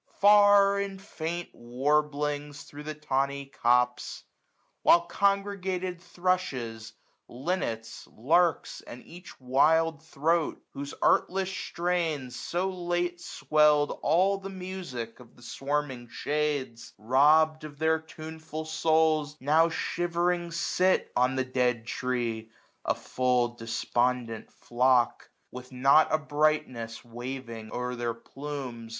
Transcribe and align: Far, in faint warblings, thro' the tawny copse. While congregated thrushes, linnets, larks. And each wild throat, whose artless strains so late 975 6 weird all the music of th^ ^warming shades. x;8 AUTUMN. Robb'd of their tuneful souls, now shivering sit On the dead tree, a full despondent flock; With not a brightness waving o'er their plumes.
Far, 0.19 0.79
in 0.79 0.97
faint 0.97 1.53
warblings, 1.53 2.63
thro' 2.63 2.81
the 2.81 2.95
tawny 2.95 3.45
copse. 3.45 4.23
While 4.81 5.01
congregated 5.01 6.01
thrushes, 6.01 6.93
linnets, 7.27 8.07
larks. 8.11 8.81
And 8.87 9.05
each 9.05 9.39
wild 9.39 10.01
throat, 10.01 10.59
whose 10.73 10.95
artless 11.03 11.51
strains 11.51 12.35
so 12.35 12.67
late 12.71 13.19
975 13.19 13.21
6 13.21 13.51
weird 13.51 13.91
all 14.01 14.39
the 14.39 14.49
music 14.49 15.19
of 15.19 15.35
th^ 15.35 15.61
^warming 15.61 16.09
shades. 16.09 16.93
x;8 16.97 16.97
AUTUMN. 16.97 17.07
Robb'd 17.07 17.63
of 17.63 17.77
their 17.77 17.99
tuneful 17.99 18.65
souls, 18.65 19.37
now 19.39 19.69
shivering 19.69 20.49
sit 20.49 21.11
On 21.15 21.35
the 21.35 21.45
dead 21.45 21.85
tree, 21.85 22.49
a 22.85 22.95
full 22.95 23.49
despondent 23.49 24.51
flock; 24.51 25.29
With 25.51 25.71
not 25.71 26.11
a 26.11 26.17
brightness 26.17 27.05
waving 27.05 27.69
o'er 27.71 27.93
their 27.93 28.15
plumes. 28.15 28.89